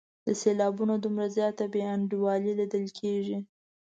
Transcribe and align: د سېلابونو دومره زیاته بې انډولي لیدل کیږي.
د 0.25 0.27
سېلابونو 0.41 0.93
دومره 1.03 1.27
زیاته 1.35 1.63
بې 1.73 1.81
انډولي 1.93 2.51
لیدل 2.59 2.85
کیږي. 2.99 3.37